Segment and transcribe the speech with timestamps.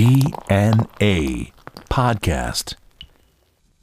[0.00, 1.52] DNA
[1.90, 2.78] Podcast.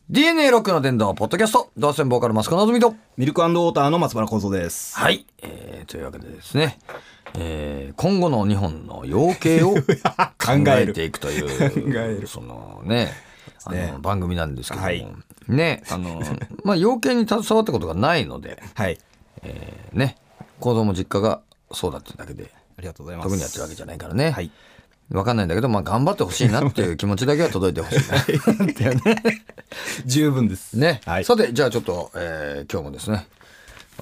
[0.09, 4.97] DNA ロックの伝道ポッドキャスト同線ボーカルマスコのぞみとミルクウォーターの松原幸三です。
[4.97, 6.79] はい、えー、というわけでですね、
[7.37, 9.75] えー、今後の日本の養鶏を
[10.43, 13.13] 考えていくという考えるそのね
[13.65, 15.07] あの番組なんですけども、はい
[15.47, 16.23] ねあの
[16.65, 18.97] まあ養鶏に携わったことがないので、はい。
[19.43, 20.15] えー、ね
[20.59, 23.29] 子供実家がそうだってだけでありがとうございます。
[23.29, 24.49] 特にやってるわけじゃないからね、はい。
[25.11, 28.17] わかんないんだけど、まあ、頑張ってほしいなっていう 気持ちだけは届いてほしいな。
[28.65, 29.43] っていうね。
[30.05, 30.73] 十分です。
[30.73, 31.23] ね、はい。
[31.25, 33.25] さてじゃあちょっと、えー今日もですね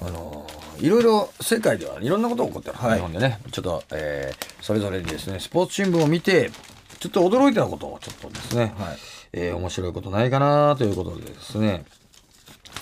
[0.02, 2.94] あのーいろいろ世界ではいろんなことが起こってる、はい。
[2.96, 3.40] 日本でね。
[3.50, 6.50] ちょっと、えーそれぞれにですねスポーツ新聞を見て
[6.98, 8.98] ちょっと驚いたことをちょっとですね、はい。
[9.32, 11.84] えー面白いことないかなということでですね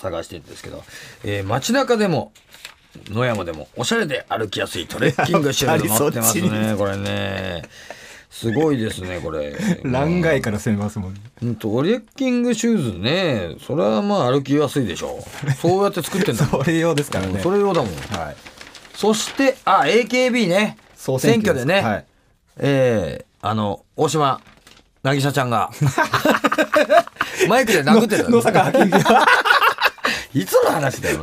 [0.01, 0.83] 探してるんですけど、
[1.25, 2.33] えー街中でも
[3.09, 6.75] 野山でもおしゃれで歩きやすいトレッキングシューズ持ってますね。
[6.79, 7.63] これね
[8.35, 9.55] すごいですねこれ。
[9.85, 11.21] 欄外から攻めますもんね。
[11.41, 11.55] うん。
[11.55, 13.55] トレッキングシューズね。
[13.65, 15.53] それはまあ歩きやすいでしょう。
[15.55, 16.65] そうやって作ってんだもん。
[16.65, 17.41] それ用ですからね。
[17.41, 17.95] それ用だもん。
[17.95, 18.37] はい。
[18.97, 20.77] そしてあ AKB ね。
[20.97, 22.05] 総選挙でね、はい。
[22.59, 24.41] えー、あの大島
[25.05, 25.71] 渚ちゃんが。
[27.49, 28.73] マイクで殴ってたよ野坂。
[30.35, 31.21] いつの話だよ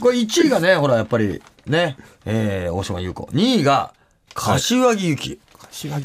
[0.00, 3.24] これ1位がねほらやっぱりね、えー、大島優子。
[3.34, 3.92] 2位が
[4.34, 5.40] 柏木由紀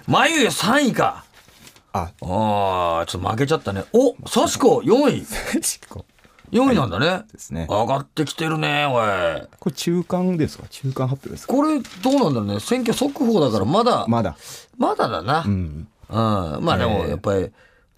[0.07, 1.23] 眉毛3位か。
[1.91, 3.83] あ、あーちょっと負けちゃったね。
[3.93, 5.25] お幸子4位。
[5.89, 6.05] こ
[6.51, 7.67] 4位なんだね、ですね。
[7.69, 9.47] 上がってきてるねおい。
[9.59, 10.63] これ中間ですか？
[10.69, 11.53] 中間発表ですか？
[11.53, 12.59] これどうなんだろうね。
[12.59, 14.05] 選挙速報だからまだ。
[14.07, 14.35] ままだ。
[14.95, 15.87] だだな、うん。
[16.09, 16.65] うん。
[16.65, 17.51] まあでもやっぱり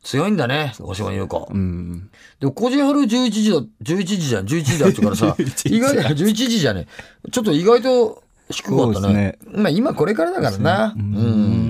[0.04, 2.10] 強いんだね大島優子、うん。
[2.40, 6.88] でも、こじはる11時だ、11時じゃん、11時だってからさ、 11時意外と、11時じゃね
[7.32, 9.38] ちょっと意外と低かったね。
[9.54, 10.94] まあ今これからだからな。
[10.98, 11.61] うん。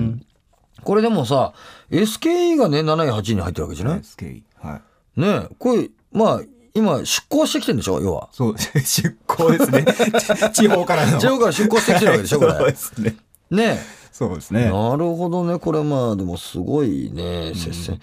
[0.92, 1.54] これでもさ、
[1.90, 4.42] SKE がね、7位、8位に入ってるわけじゃない、SK。
[4.60, 4.78] は
[5.16, 5.20] い。
[5.22, 6.40] ねこれ、まあ、
[6.74, 7.98] 今出向してきてんでしょ？
[8.02, 8.28] 要は。
[8.30, 8.54] そう、
[8.84, 9.86] 出向ですね。
[10.52, 11.18] 地方からの。
[11.18, 12.40] 地方から出向してきてるわけでしょ？
[12.40, 13.16] これ そうですね。
[13.50, 13.78] ね
[14.12, 14.64] そうですね。
[14.66, 15.58] なるほどね。
[15.58, 17.98] これまあ、でもすごいね、接戦。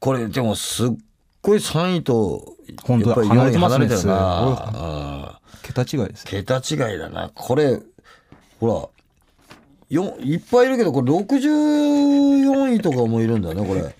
[0.00, 0.90] これ、でもすっ
[1.42, 3.98] ごい3位と、本当だやっぱり4位離れてるな。
[4.00, 6.30] すごいあー桁違いですね。
[6.42, 7.30] 桁違いだな。
[7.32, 7.80] これ、
[8.58, 8.88] ほら、
[9.88, 13.94] よいっぱいいるけど、これ64位とかもいるんだね、これ。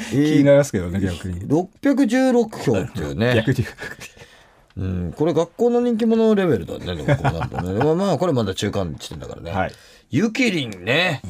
[0.10, 1.40] 気になりますけどね、逆に。
[1.42, 3.34] 616票っていうね。
[3.46, 3.66] 逆に。
[4.76, 7.72] うん、これ学校の人気者レベルだね、でもこうなるとね。
[7.84, 9.50] まあまあ、これまだ中間地点だからね。
[9.50, 9.72] はい。
[10.10, 11.20] ゆきりんね。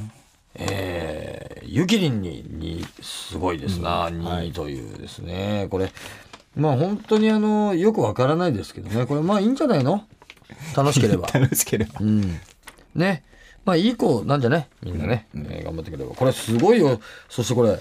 [0.54, 5.66] えー、ゆきりんに、に、すごいですな、2位というですね。
[5.70, 5.90] これ、
[6.54, 9.06] まあ本当にあの、よくわからないですけどね。
[9.06, 10.04] これまあいいんじゃないの？
[10.76, 11.28] 楽しければ。
[11.28, 11.92] 楽しければ。
[12.00, 12.40] うん。
[12.94, 13.22] ね。
[13.64, 14.66] まあいい子なんじゃない？
[14.82, 16.14] みんなね、えー頑張ってくれば。
[16.14, 17.00] これすごいよ。
[17.28, 17.76] そしてこれ、あ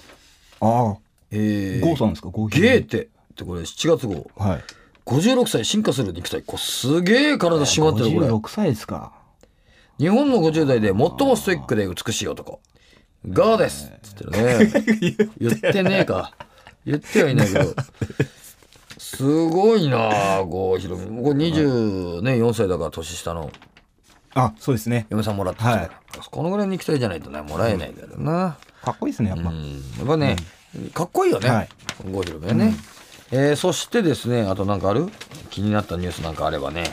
[0.62, 0.98] あ。
[1.32, 2.30] えー、ゴーさんですか？
[2.30, 4.30] ゴーヒーゲーテってこれ7月号。
[4.38, 4.64] はい。
[5.06, 6.42] 56歳進化する肉体。
[6.44, 8.30] これすげえ体締まってるこれ。
[8.30, 9.14] 56歳ですか。
[9.98, 12.60] 日本の50代で最もストイックで美しい男。
[13.28, 15.30] ガーですっつってるね。
[15.40, 16.34] 言ってねえか。
[16.86, 17.76] 言ってはいないけど。
[18.98, 21.06] すごいなあ郷ひろみ。
[21.24, 23.52] これ24歳だから年下の
[24.46, 25.06] あ、そうですね。
[25.10, 25.90] 嫁さんもらってきたから、
[26.32, 28.58] このぐらいの肉体じゃないとね、もらえないんだよな。
[28.84, 29.50] かっこいいですね、やっぱ。
[29.50, 30.36] うん、やっぱね、
[30.94, 31.70] かっこいいよね、はい
[32.06, 32.74] 郷ひろみはね。
[33.32, 35.08] えーそしてですね、あとなんかある？
[35.50, 36.84] 気になったニュースなんかあればね。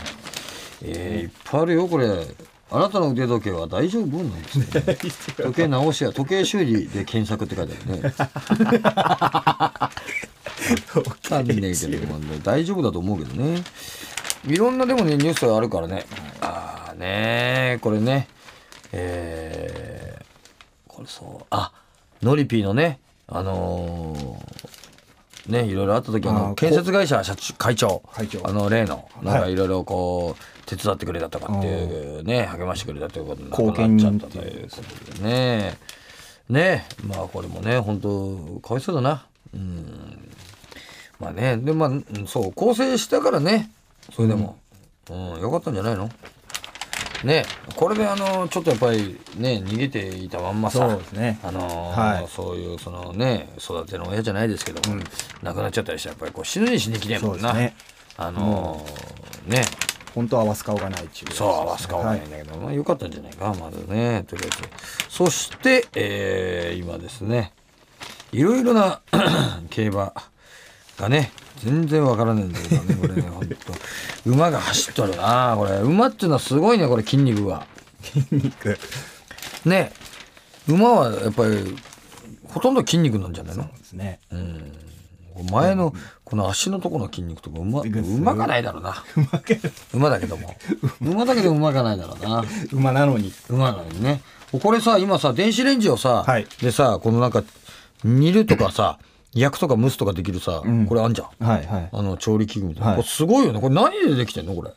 [0.82, 2.08] えーいっぱいあるよ、これ。
[2.68, 4.66] あなたの腕時計は大丈夫なんですね。
[5.38, 8.12] 時計直しや時計修理で検索って書いてあるね。
[8.18, 9.80] わ
[11.22, 13.62] かんねえけど、大丈夫だと思うけどね。
[14.46, 16.04] いろんなでもね、ニュースがあるからね。
[16.40, 17.78] ああね。
[17.80, 18.28] これね。
[18.92, 20.26] えー
[20.88, 21.46] これそう。
[21.50, 21.72] あ
[22.22, 22.98] ノリピーのね
[23.28, 28.00] あのーねいろいろあった時あの建設会社社長会長。
[28.44, 29.52] あの例のなんかはい。
[29.52, 34.76] いろいろこう手伝ってくれたとかっていうね励ましてくれたということで貢献人亡くなっちゃったというこ
[35.12, 35.78] とでね。
[36.48, 36.86] ね。
[37.06, 39.26] まあこれもね本当かわいそうだな。
[39.54, 40.30] うん。
[41.20, 43.70] まあねでまあうんそう構成したからね。
[44.14, 44.58] それでも、
[45.10, 46.08] うん、よかったんじゃないの？
[47.24, 47.44] ね
[47.76, 51.38] これであのちょっとやっぱりね逃げていたまんまさそうですね。
[51.42, 52.28] あのーはい。
[52.28, 55.00] そういうそのね育ての親じゃないですけども、
[55.42, 57.76] 亡くなっちゃったりしたらやっぱりこう死ぬに死にきれんもんな、そうですね。
[58.16, 59.62] あのーね。
[60.14, 61.32] 本当は合わす顔がないっていう。
[61.34, 64.68] そう合わす顔がないんだけど、まあよかったんじゃないかまずねとりあえず。
[65.10, 67.52] そして、えー今ですね
[68.32, 69.00] いろいろな
[69.70, 70.12] 競馬
[70.98, 71.32] がね。
[71.64, 73.48] 全然わからないんだけどねこれね 本
[74.24, 74.30] 当。
[74.30, 75.78] 馬が走っとるなこれ。
[75.78, 77.66] 馬っていうのはすごいねこれ筋肉が。
[78.02, 78.78] 筋肉。
[79.64, 79.92] ね。
[80.68, 81.76] 馬はやっぱり
[82.44, 83.64] ほとんど筋肉なんじゃないの？
[83.64, 84.20] ですね。
[85.50, 85.92] 前の
[86.24, 87.84] この足のとこの筋肉とかうまう
[88.20, 89.04] まかないだろうな。
[89.92, 90.54] 馬だけども。
[91.00, 92.44] 馬だけどうまかないだろうな。
[92.72, 93.32] 馬なのに。
[93.48, 94.22] 馬なのにね。
[94.62, 96.46] これさ今さ電子レンジをさ、はい。
[96.62, 97.42] でさこのなんか
[98.02, 98.98] 煮るとかさ
[99.36, 101.44] 焼くとか蒸すとかできるさ、これあんじゃん。
[101.44, 101.88] はいはい。
[101.92, 102.96] あの調理器具みたいな、はい。
[102.96, 103.60] これすごいよね。
[103.60, 104.70] これ何でできてんのこれ？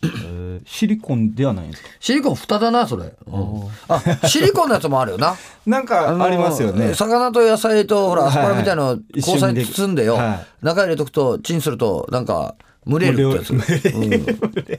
[0.00, 1.88] えーシリコンではないんですか？
[1.98, 3.68] シリコン蓋だなそれ、うん。
[3.88, 5.34] あシリコンのやつもあるよな。
[5.66, 6.94] なんかのありますよね。
[6.94, 12.54] 魚と野菜とほらアスパラみたいなの交際に包んでよ、一緒にでき中入れとくとチンするとなんか
[12.86, 13.52] 蒸れるってやつ。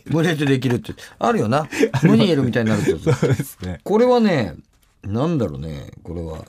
[0.10, 0.94] 蒸れてできるって。
[1.20, 1.68] あるよな。
[2.04, 3.04] ムニエルみたいになるってやつ。
[3.04, 3.82] そうですね。
[3.84, 4.56] これはね
[5.04, 5.92] なんだろうね。
[6.04, 6.46] これは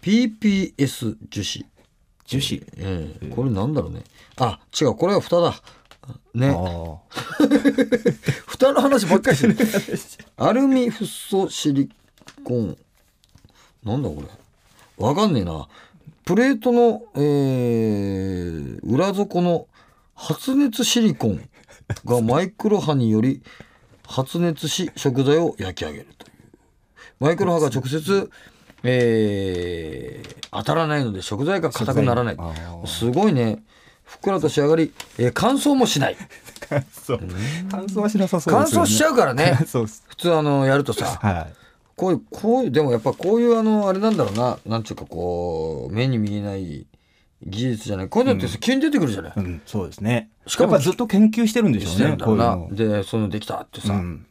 [0.00, 1.66] PPS 樹脂
[2.40, 2.66] 樹脂。
[2.78, 3.28] ええ。
[3.28, 4.02] これなんだろうね。
[4.36, 4.94] あ違う。
[4.94, 5.54] これは蓋だ。
[6.34, 6.54] ね。
[6.56, 6.96] あ。
[8.46, 9.56] 蓋の話ばっかりしてる。
[10.36, 11.90] アルミフッ素シリ
[12.44, 12.76] コン。
[13.84, 14.28] なんだこれ。
[15.04, 15.68] わかんねえな。
[16.24, 19.66] プレートの、えー裏底の
[20.14, 21.48] 発熱シリコン
[22.04, 23.42] がマイクロ波により
[24.06, 26.32] 発熱し食材を焼き上げるという。
[27.20, 28.30] マイクロ波が直接、
[28.84, 32.36] えー当たらないので食材が硬くならない
[32.84, 33.62] すごいね
[34.04, 36.16] ふっくらと仕上がり、えー乾燥もしない
[36.70, 36.82] あ。
[36.92, 37.20] そう。
[37.70, 38.84] 乾燥はしなさそう乾ですよね。
[38.84, 39.58] 燥しちゃうからね。
[39.64, 41.52] 普通あのやるとさ はい。
[41.96, 46.86] こういうこういうでもやっぱこういうあのあれなんだろうななんちゅうかこう目に見えない
[47.46, 50.30] 技術じゃないこういうのってさ急に出てくるじゃない、うん、そうですね。
[50.46, 52.08] しかもやっぱずっと研究してるんでしょうね。
[52.08, 54.26] るんだろうなこういうでそういうのできたってさ、のうん。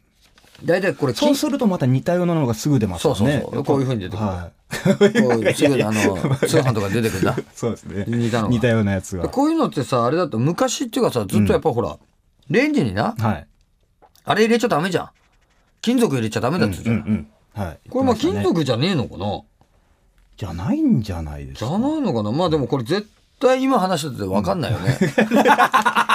[0.63, 3.17] 大体これそうするとまた似たようなのがすぐ出ますよね。
[3.17, 7.45] そうそうそうこういう風に出てくるはこうすぐあの通販とか出てくるんだい。
[7.53, 8.05] そうですね。
[8.07, 9.27] 似た似たようなやつが。
[9.29, 11.97] こういうのってさあれだと昔っていうかさずっとやっぱほら、
[12.49, 13.47] レンジになはい。
[14.23, 15.09] あれ入れちゃダメじゃん
[15.81, 17.01] 金属入れちゃダメだっつうじゃん、うん
[17.55, 17.63] うん。
[17.63, 17.79] はい。
[17.89, 19.41] これまあ金属じゃねえのかな
[20.37, 21.67] じゃないんじゃないですか。
[21.67, 23.07] じゃないのかなまあでもこれ絶
[23.39, 24.97] 対今話してて分かんないよね。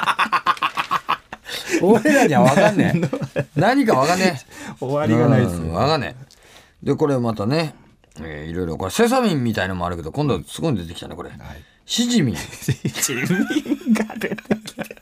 [1.82, 2.93] 俺らには分かんね
[3.37, 3.47] え。
[3.56, 4.75] 何か分かんねえ。
[4.81, 5.75] 終わりがないですうんよ。
[5.75, 6.17] 分かんね
[6.82, 6.87] え。
[6.87, 7.75] で、これまたね、
[8.20, 11.31] えーいろいろ、これセサミンみたいのもあるけど、今度すごい出てきたね、これ。
[11.85, 12.37] シジミン。
[12.37, 13.23] 地味
[13.94, 14.97] が出てきて。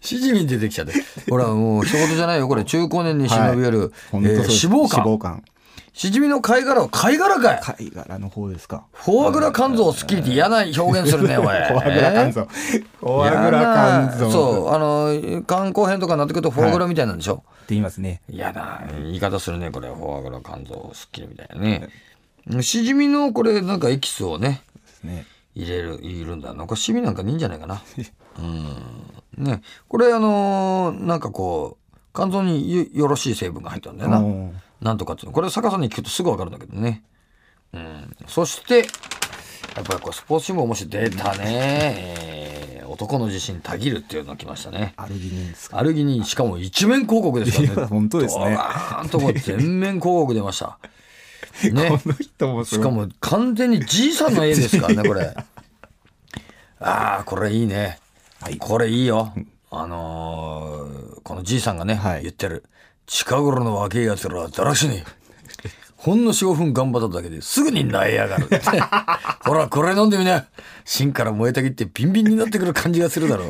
[0.00, 0.94] シジミン出てきちゃって。
[1.28, 2.48] ほら、もう一言じゃないよ。
[2.48, 5.04] これ中高年に忍び寄る、本当そうえー脂肪肝。
[5.06, 5.42] 脂肪肝。
[6.00, 7.60] シジミの貝殻を貝殻かい。
[7.60, 8.86] 貝殻の方ですか。
[8.90, 11.44] フォアグラ肝臓をスッキリって嫌な表現するね、おい。
[11.68, 12.44] フォアグラ肝臓。
[13.00, 14.32] フォアグラ肝臓。
[14.32, 18.22] そってうあの肝硬変とかになってくるとフォアグラみたいなんでしょ、言いますね。
[18.30, 21.90] 嫌な言い方するねこれフォアグラ肝臓すっきりみたいなね
[22.62, 24.62] しじみのこれなんかエキスをね
[25.04, 25.26] ね。
[25.54, 27.82] 入れる入れるんだなんかシミなんかにいいんじゃないかな
[28.38, 34.22] うんねこれあのーなんかこう肝臓によよろしい成分が入ったんだよな
[34.80, 35.32] なんとかっていうの。
[35.32, 37.02] これ逆さに聞くとすぐ分かるんだけどね。
[37.72, 38.16] うん。
[38.26, 38.82] そしてや
[39.82, 44.94] っぱりこうスポーツ新聞もし出たね、えー男の自信たぎるっていうのが来ましたね。
[44.96, 45.78] アルギニンですか。
[45.78, 47.84] アルギニンしかも一面広告ですからね。
[47.86, 48.50] 本当ですね。
[48.50, 50.78] ドカーンとこう全面広告出ました。
[51.72, 51.88] ね。
[51.88, 55.34] この人もしかも完全にじいさんの絵ですからねこれ。
[56.80, 58.00] ああこれいいね、
[58.58, 59.32] これいいよ。
[59.70, 62.22] あのーこのじいさんがね、はい。
[62.22, 62.64] 言ってる
[63.10, 65.20] 近頃の若いやつらはだらしねえ
[65.96, 68.48] ほんの45分頑張っただけですぐに萎え上がる。
[69.44, 70.46] ほらこれ飲んでみな。
[70.86, 73.48] 芯から燃えたぎってビンビンになってくる感じがするだろ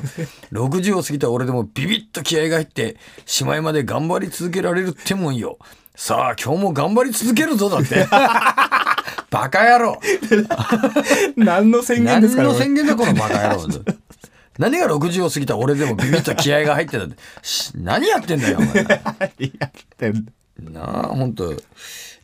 [0.53, 0.55] う。
[0.55, 5.59] 60を過ぎた俺でもビビッと気合が入ってしまいまで頑張り続けられるってもんよ。
[5.95, 8.09] さあ今日も頑張り続けるぞだって。
[9.31, 10.01] バカ野郎。
[11.37, 13.69] 何の宣言ですか何の宣言だこのバカ野郎
[14.59, 17.17] 何が60を過ぎた俺でもビビッと気合が入ってたって。
[17.43, 18.75] し何やってんだよお前。
[19.39, 20.27] 言やってん
[20.73, 21.53] なあ本当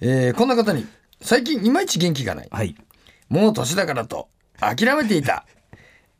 [0.00, 0.87] えーこんな方に
[1.23, 2.49] 最近いまいち元気がない。
[2.50, 2.75] はい。
[3.28, 4.28] もう年だからと
[4.61, 5.47] 諦めていた。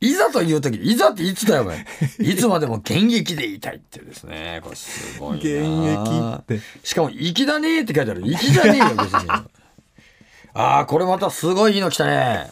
[0.00, 1.86] いざという時いざっていつだよお前。
[2.20, 4.60] いつまでも現役でいたいってですね。
[4.62, 6.86] これすごいな現役って。
[6.86, 8.22] しかも粋だねって書いてある。
[8.22, 9.30] 粋じゃねえよ別に。
[10.54, 12.50] ああこれまたすごいいいの来たね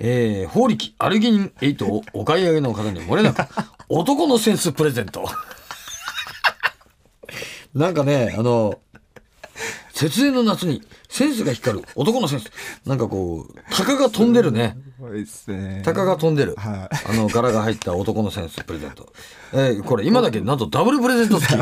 [0.00, 3.42] えー、法力アルギニン8をお買い上げの方に漏れなく
[3.88, 5.28] 男のセンスプレゼント。
[7.74, 8.78] なんかねあの
[9.98, 12.52] 節電の夏にセンスが光る男のセンス。
[12.86, 14.76] なんかこう鷹が飛んでるね。
[15.82, 19.12] 鷹が飛んでる、はあの柄が入った男のセンスプレゼント、
[19.52, 21.52] えーこれ今だけなんとダブルプレゼント付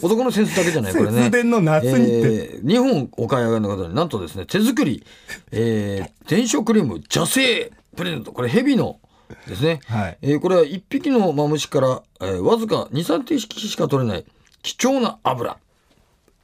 [0.00, 0.04] き。
[0.04, 1.18] 男のセンスだけじゃないこれね。
[1.26, 5.04] 節電の夏にえー日本お買い上げの方になんとですね手作り、
[5.52, 8.32] えー、電書クリーム邪精プレゼント。
[8.32, 8.98] これヘビの
[9.46, 10.18] ですね、はい。
[10.22, 14.24] えーこれは1匹のマムシから、えーわずか23滴しか取れない
[14.62, 15.56] 貴重な油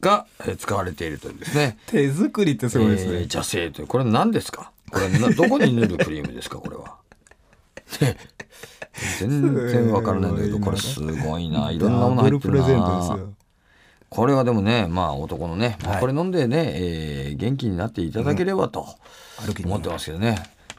[0.01, 1.79] が、えー使われているというですね。
[1.87, 3.13] 手作りってすごいですね。
[3.13, 3.87] えー邪精という。
[3.87, 4.73] これ何ですか？
[4.91, 6.59] これなどこに塗るクリームですか？
[6.59, 6.97] これは。
[8.01, 8.17] ね
[9.19, 11.71] 全然わからないんだけどこれすごいな。
[11.71, 12.69] いろんなもの入ってるな。
[12.69, 13.33] よ。
[14.09, 16.01] これはでもねまあ男のね、まあはい。
[16.01, 18.87] これ飲んでね、えー元気になっていただければと
[19.65, 20.37] 思ってますけどね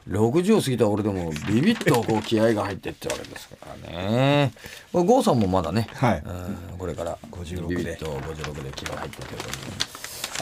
[0.08, 4.52] 60を過ぎた俺でもビビッとこう気合が入ってってわけですからね。
[4.92, 6.22] これ郷さんもまだね、はい。
[6.24, 9.36] うんこれから56ビビッと56で気が入ってるけ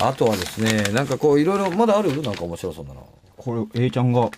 [0.01, 2.23] どあとはですねなんかこういろいろまだある？
[2.23, 3.07] なんか面白そうなの。
[3.37, 4.31] これ A ちゃんがうん。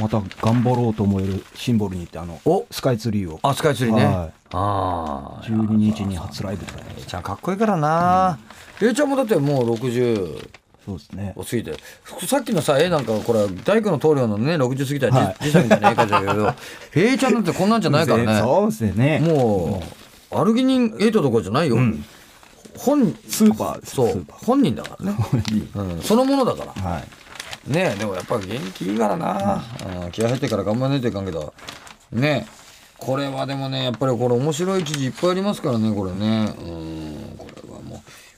[0.00, 2.66] また頑張ろうと思えるシンボルにってあのお！
[2.70, 3.38] スカイツリーを。
[3.42, 4.14] あスカイツリーね、はい。
[4.50, 8.38] ああ12日に初ライブとかちゃんかっこいいからな、
[8.82, 10.48] えいちゃんもだってもう60
[10.86, 11.32] そうですね。
[11.34, 11.74] を過ぎて。
[12.26, 16.54] さっきのさ絵なんかこれ大工の棟梁のね60過ぎたじじさみたいな絵描いてたけど
[16.94, 18.40] えいちゃんなんてこんなんじゃないからね。
[18.40, 19.18] そうですね。
[19.18, 19.82] も
[20.32, 21.76] うアルギニン8どころじゃないよ、
[22.78, 24.24] 本スーパーそう。
[24.28, 25.16] 本人だからね、
[25.74, 26.90] うん、そのものだから。
[26.90, 27.70] はい。
[27.70, 29.64] ねえでもやっぱ元気いいからな、
[30.04, 31.52] うん、気合入ってから頑張らないといかんけど。
[32.12, 32.66] ねえ。
[32.98, 36.54] これはでもねやっぱりこれ面白い記事いっぱいありますからねこれね。
[36.60, 37.05] うん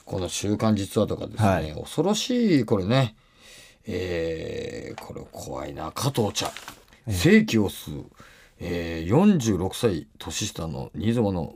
[0.08, 1.72] この「週刊実話」とかですね、はい。
[1.74, 3.14] 恐ろしいこれね。
[3.86, 6.50] えーこれ怖いな加藤茶。
[7.08, 8.06] 世紀を吸う、
[8.58, 11.54] えー、46歳年下の新妻の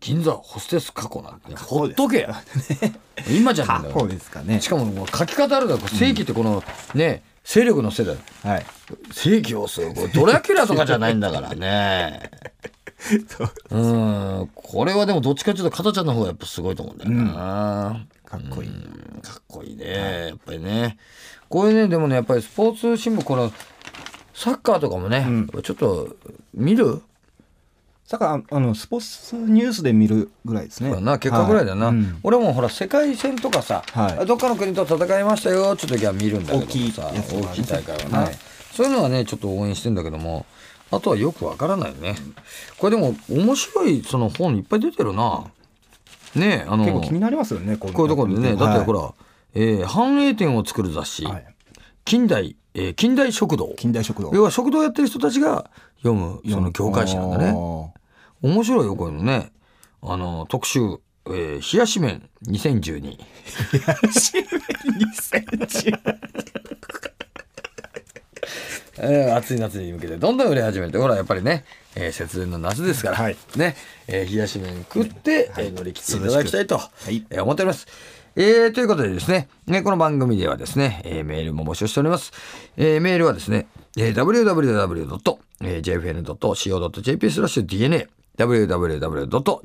[0.00, 2.42] 銀座ホステス過去なんてほっとけや。
[3.30, 4.60] 今じゃねえんだよそうですかね。
[4.60, 6.62] しかももう書き方あるだろ正規ってこの
[6.94, 8.12] ね勢力のせいだ。
[8.12, 8.66] よはい。
[9.12, 12.30] 正規をするこれドラキュラとかじゃないんだからね。
[13.70, 13.76] う。
[14.44, 14.50] ん。
[14.54, 18.68] これはでもどっちかっていうと片ちゃんの方がやっぱすごいと思うんだよな、かっこいい。
[18.68, 19.20] うん。
[19.22, 20.96] かっこいいね、やっぱりね。
[21.48, 23.52] こういうねでもねやっぱりスポーツ新聞この
[24.34, 25.26] サッカーとかもね、
[25.62, 26.16] ちょっと
[26.54, 27.02] 見る？
[28.12, 31.00] だからあのスポーツニュースで見るぐらいですね。
[31.00, 32.18] な結果ぐらいだな、はうん。
[32.22, 34.26] 俺もほら世界戦とかさ、はい。
[34.26, 38.34] どっかの国と戦いましたよちょっと時は見るんだけども大きいさ大きい大会はな、はい。
[38.74, 40.44] そういうのはねちょっと応援してんだけども
[40.90, 42.16] あとはよくわからないね。
[42.76, 45.44] これでも面白いその本いっぱい出てるな。
[46.36, 49.14] ねえあの結構気になりますよねここういうところでね、だってほら、ら、
[49.54, 51.46] えー繁栄店を作る雑誌、はい。
[52.04, 53.72] 近代、えー近代食堂。
[53.78, 54.30] 近代食堂。
[54.34, 55.70] 要は食堂やってる人たちが
[56.02, 57.92] 読むその教科書なんだね
[58.42, 59.52] 面白いよこういうのね。
[60.02, 60.80] あの特集、
[61.26, 63.16] えー冷やし麺2012
[64.02, 65.98] 2010
[68.98, 70.98] えー暑い夏に向けてどんどん売れ始めて。
[70.98, 73.36] ほらやっぱりね、えー節電の夏ですから、はい。
[73.56, 73.76] ね、
[74.08, 77.24] えー冷やし麺食って、えー乗り切っていただきたいと、い。
[77.30, 77.86] えー思っております。
[78.34, 82.32] えーということでですね、ねこの番組ではですね、えーメールも募集しております。
[82.76, 84.14] えーメールはですね、えー
[85.60, 88.08] www.jfn.co.jp スラッシュ DNA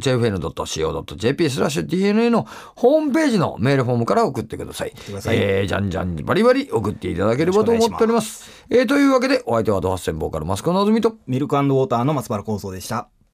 [0.08, 2.46] www.jfn.co.jp スラッシュ DNA の
[2.76, 4.94] ホームページのメールフォームから送ってください。
[5.22, 8.50] さいえーじゃんじゃんバリバリ送っていただければと思っております。
[8.70, 13.10] えーというわけで、お相手はドハッセンボーカルマスコのぞみと、ミルクウォーターの松原構想でした